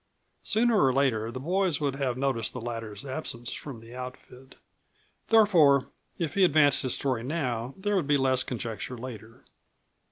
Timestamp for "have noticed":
1.97-2.53